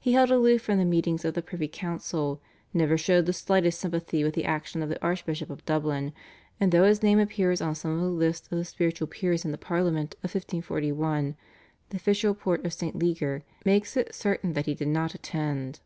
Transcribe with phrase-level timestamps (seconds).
[0.00, 2.40] He held aloof from the meetings of the privy council,
[2.72, 6.14] never showed the slightest sympathy with the action of the Archbishop of Dublin,
[6.58, 9.52] and though his name appears on some of the lists of the spiritual peers in
[9.52, 11.36] the Parliament of 1541,
[11.90, 12.98] the official report of St.
[13.02, 15.80] Leger makes it certain that he did not attend.